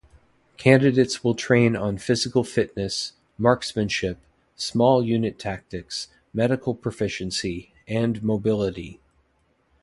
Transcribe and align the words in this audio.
Candidates 0.57 1.23
will 1.23 1.35
train 1.35 1.75
on 1.75 1.99
physical 1.99 2.43
fitness, 2.43 3.13
marksmanship, 3.37 4.17
small 4.55 5.05
unit 5.05 5.37
tactics, 5.37 6.07
medical 6.33 6.73
proficiency 6.73 7.71
and 7.87 8.23
mobility. 8.23 8.99